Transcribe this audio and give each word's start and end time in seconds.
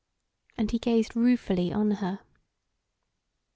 And 0.57 0.71
he 0.71 0.79
gazed 0.79 1.15
ruefully 1.15 1.71
on 1.71 1.91
her. 1.91 2.21